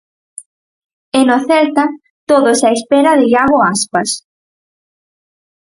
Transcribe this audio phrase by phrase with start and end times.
[1.19, 1.85] E no Celta,
[2.29, 4.09] todos á espera de Iago Aspas.